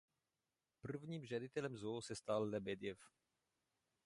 Prvním 0.81 1.25
ředitelem 1.25 1.77
zoo 1.77 2.01
se 2.01 2.15
stal 2.15 2.43
Lebeděv. 2.43 2.99